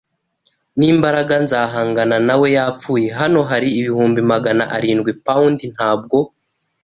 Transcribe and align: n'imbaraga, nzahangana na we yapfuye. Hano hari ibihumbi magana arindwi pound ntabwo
n'imbaraga, 0.77 1.33
nzahangana 1.43 2.17
na 2.27 2.35
we 2.39 2.47
yapfuye. 2.57 3.07
Hano 3.19 3.39
hari 3.49 3.69
ibihumbi 3.79 4.19
magana 4.31 4.63
arindwi 4.75 5.11
pound 5.25 5.59
ntabwo 5.75 6.17